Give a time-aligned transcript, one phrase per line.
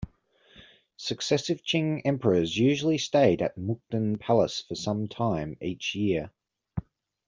[0.97, 6.31] Successive Qing emperors usually stayed at Mukden Palace for some time each year.